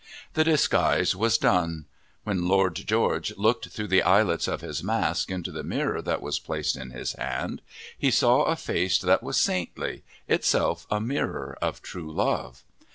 The 0.33 0.43
disguise 0.43 1.15
was 1.15 1.37
done. 1.37 1.85
When 2.23 2.47
Lord 2.47 2.73
George 2.73 3.37
looked 3.37 3.69
through 3.69 3.89
the 3.89 4.01
eyelets 4.01 4.47
of 4.47 4.61
his 4.61 4.83
mask 4.83 5.29
into 5.29 5.51
the 5.51 5.61
mirror 5.61 6.01
that 6.01 6.23
was 6.23 6.39
placed 6.39 6.75
in 6.75 6.89
his 6.89 7.13
hand, 7.13 7.61
he 7.95 8.09
saw 8.09 8.45
a 8.45 8.55
face 8.55 8.97
that 8.97 9.21
was 9.21 9.37
saintly, 9.37 10.01
itself 10.27 10.87
a 10.89 10.99
mirror 10.99 11.55
of 11.61 11.83
true 11.83 12.11
love. 12.11 12.63